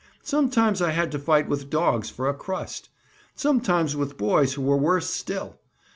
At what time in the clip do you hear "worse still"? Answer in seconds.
4.75-5.59